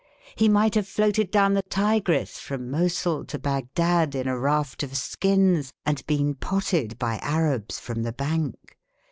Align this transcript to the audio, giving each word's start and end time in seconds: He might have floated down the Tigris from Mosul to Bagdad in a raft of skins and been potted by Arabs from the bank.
He 0.35 0.49
might 0.49 0.73
have 0.73 0.87
floated 0.87 1.29
down 1.29 1.53
the 1.53 1.61
Tigris 1.61 2.39
from 2.39 2.71
Mosul 2.71 3.23
to 3.25 3.37
Bagdad 3.37 4.15
in 4.15 4.27
a 4.27 4.35
raft 4.35 4.81
of 4.81 4.97
skins 4.97 5.73
and 5.85 6.03
been 6.07 6.33
potted 6.33 6.97
by 6.97 7.19
Arabs 7.19 7.77
from 7.77 8.01
the 8.01 8.11
bank. 8.13 8.79